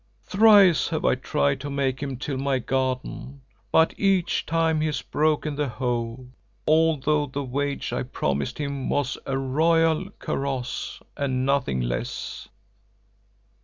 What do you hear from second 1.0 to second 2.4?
I tried to make him till